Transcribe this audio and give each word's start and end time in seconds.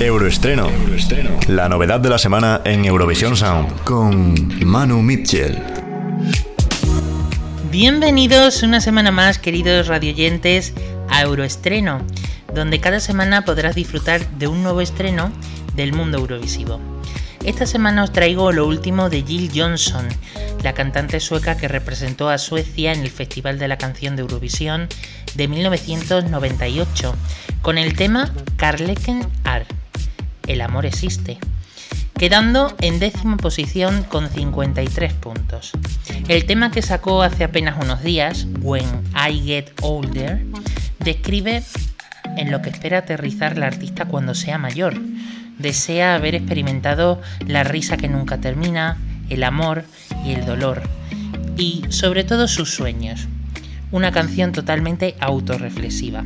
Euroestreno. 0.00 0.68
La 1.48 1.68
novedad 1.68 1.98
de 1.98 2.08
la 2.08 2.18
semana 2.18 2.60
en 2.64 2.84
Eurovisión 2.84 3.36
Sound 3.36 3.82
con 3.82 4.32
Manu 4.64 5.02
Mitchell. 5.02 5.58
Bienvenidos 7.72 8.62
una 8.62 8.80
semana 8.80 9.10
más, 9.10 9.38
queridos 9.38 9.88
radioyentes, 9.88 10.72
a 11.08 11.22
Euroestreno, 11.22 12.00
donde 12.54 12.78
cada 12.78 13.00
semana 13.00 13.44
podrás 13.44 13.74
disfrutar 13.74 14.24
de 14.38 14.46
un 14.46 14.62
nuevo 14.62 14.80
estreno 14.80 15.32
del 15.74 15.92
mundo 15.92 16.18
eurovisivo. 16.18 16.80
Esta 17.44 17.66
semana 17.66 18.04
os 18.04 18.12
traigo 18.12 18.52
lo 18.52 18.68
último 18.68 19.10
de 19.10 19.22
Jill 19.22 19.50
Johnson, 19.52 20.06
la 20.62 20.74
cantante 20.74 21.18
sueca 21.18 21.56
que 21.56 21.66
representó 21.66 22.28
a 22.28 22.38
Suecia 22.38 22.92
en 22.92 23.00
el 23.00 23.10
Festival 23.10 23.58
de 23.58 23.66
la 23.66 23.78
Canción 23.78 24.14
de 24.14 24.22
Eurovisión 24.22 24.86
de 25.34 25.48
1998, 25.48 27.14
con 27.62 27.78
el 27.78 27.96
tema 27.96 28.32
Karleken 28.56 29.26
Ar. 29.42 29.77
El 30.48 30.62
amor 30.62 30.86
existe, 30.86 31.38
quedando 32.18 32.74
en 32.80 32.98
décima 32.98 33.36
posición 33.36 34.02
con 34.02 34.30
53 34.30 35.12
puntos. 35.12 35.72
El 36.26 36.46
tema 36.46 36.70
que 36.70 36.80
sacó 36.80 37.22
hace 37.22 37.44
apenas 37.44 37.76
unos 37.80 38.02
días, 38.02 38.46
When 38.62 38.86
I 39.14 39.40
Get 39.40 39.72
Older, 39.82 40.42
describe 41.00 41.62
en 42.38 42.50
lo 42.50 42.62
que 42.62 42.70
espera 42.70 42.98
aterrizar 42.98 43.58
la 43.58 43.66
artista 43.66 44.06
cuando 44.06 44.34
sea 44.34 44.56
mayor. 44.56 44.98
Desea 45.58 46.14
haber 46.14 46.34
experimentado 46.34 47.20
la 47.46 47.62
risa 47.62 47.98
que 47.98 48.08
nunca 48.08 48.38
termina, 48.38 48.96
el 49.28 49.44
amor 49.44 49.84
y 50.24 50.32
el 50.32 50.46
dolor, 50.46 50.82
y 51.58 51.84
sobre 51.90 52.24
todo 52.24 52.48
sus 52.48 52.72
sueños. 52.72 53.28
Una 53.90 54.12
canción 54.12 54.52
totalmente 54.52 55.16
autorreflexiva. 55.20 56.24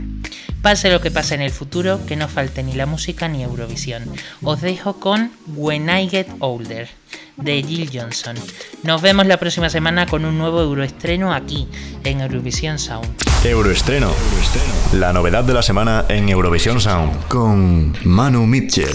Pase 0.63 0.91
lo 0.91 1.01
que 1.01 1.11
pase 1.11 1.35
en 1.35 1.43
el 1.43 1.51
futuro, 1.51 2.05
que 2.07 2.17
no 2.17 2.29
falte 2.29 2.63
ni 2.63 2.73
la 2.73 2.87
música 2.87 3.29
ni 3.29 3.43
Eurovisión. 3.43 4.05
Os 4.43 4.61
dejo 4.61 5.01
con 5.01 5.33
When 5.57 5.89
I 5.89 6.09
Get 6.09 6.29
Older, 6.39 6.89
de 7.37 7.63
Jill 7.63 7.91
Johnson. 7.93 8.37
Nos 8.85 9.03
vemos 9.03 9.27
la 9.27 9.39
próxima 9.39 9.71
semana 9.71 10.07
con 10.07 10.25
un 10.25 10.39
nuevo 10.39 10.61
Euroestreno 10.61 11.33
aquí, 11.33 11.69
en 12.05 12.21
Eurovisión 12.21 12.79
Sound. 12.79 13.09
Euroestreno. 13.45 14.13
La 14.93 15.13
novedad 15.13 15.43
de 15.43 15.55
la 15.55 15.63
semana 15.63 16.05
en 16.09 16.29
Eurovisión 16.29 16.81
Sound 16.81 17.27
con 17.27 17.97
Manu 18.05 18.47
Mitchell. 18.47 18.95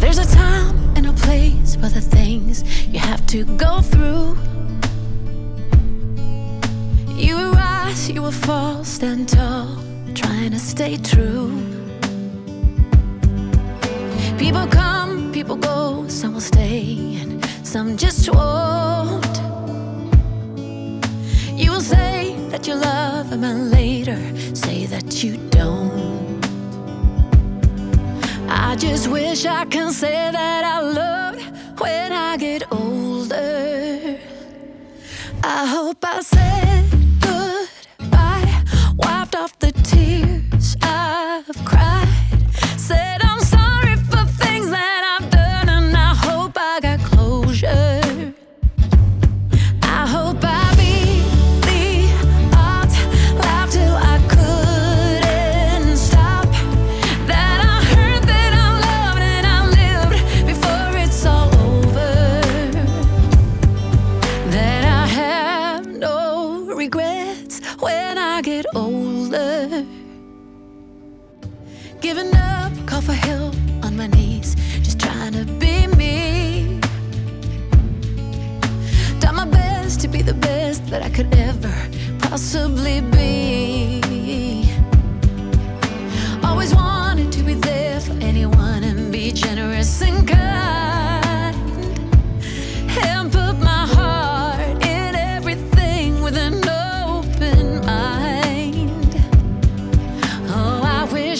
There's 0.00 0.18
a 0.18 0.26
time 0.26 0.74
and 0.96 1.06
a 1.06 1.12
place 1.12 1.76
for 1.78 1.88
the 1.88 2.00
things 2.00 2.64
you 2.90 2.98
have 2.98 3.24
to 3.26 3.44
go 3.56 3.82
through. 3.82 4.57
You 8.14 8.22
will 8.22 8.32
fall, 8.32 8.84
stand 8.84 9.28
tall. 9.28 9.82
trying 10.14 10.50
to 10.50 10.58
stay 10.58 10.96
true. 10.96 11.50
People 14.38 14.66
come, 14.66 15.30
people 15.32 15.56
go, 15.56 16.06
some 16.08 16.32
will 16.34 16.40
stay, 16.40 17.18
and 17.20 17.44
some 17.62 17.96
just 17.96 18.32
won't. 18.34 19.36
You 21.54 21.72
will 21.72 21.80
say 21.80 22.34
that 22.50 22.66
you 22.66 22.74
love 22.74 23.30
him, 23.30 23.44
and 23.44 23.70
later 23.70 24.18
say 24.54 24.86
that 24.86 25.22
you 25.22 25.36
don't. 25.50 26.44
I 28.48 28.76
just 28.76 29.08
wish 29.08 29.44
I 29.44 29.64
can 29.66 29.92
say 29.92 30.30
that 30.30 30.64
I 30.64 30.80
loved 30.80 31.80
when 31.80 32.12
I 32.12 32.36
get 32.36 32.62
older. 32.72 34.18
I 35.42 35.66
hope 35.66 36.04
I 36.04 36.20
said 36.20 36.67
get 68.62 68.66
older. 68.74 69.86
Giving 72.00 72.34
up, 72.34 72.72
call 72.86 73.02
for 73.02 73.12
help 73.12 73.54
on 73.84 73.96
my 73.96 74.08
knees, 74.08 74.56
just 74.86 74.98
trying 74.98 75.34
to 75.34 75.44
be 75.62 75.86
me. 76.00 76.80
Done 79.20 79.36
my 79.36 79.44
best 79.44 80.00
to 80.00 80.08
be 80.08 80.22
the 80.22 80.34
best 80.34 80.86
that 80.90 81.02
I 81.02 81.10
could 81.10 81.32
ever 81.34 81.76
possibly 82.18 83.00
be. 83.00 83.57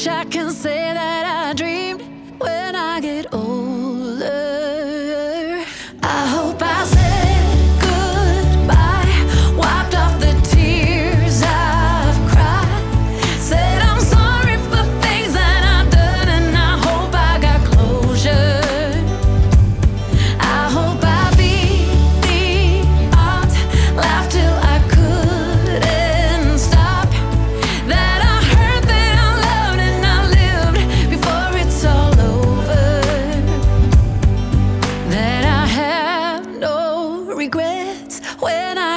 I 0.09 0.25
can 0.25 0.51
say 0.51 0.78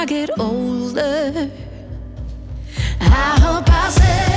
I 0.02 0.04
get 0.04 0.36
older. 0.36 1.48
I 3.00 3.38
hope 3.40 3.70
I 3.70 3.88
say. 3.90 4.31